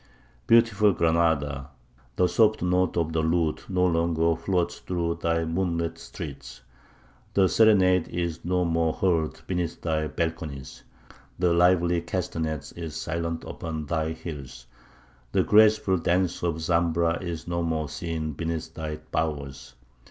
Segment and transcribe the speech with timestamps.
[0.47, 1.69] Beautiful Granada!
[2.15, 6.61] the soft note of the lute no longer floats through thy moonlit streets;
[7.35, 10.81] the serenade is no more heard beneath thy balconies;
[11.37, 14.65] the lively castanet is silent upon thy hills;
[15.33, 19.75] the graceful dance of the Zambra is no more seen beneath thy bowers.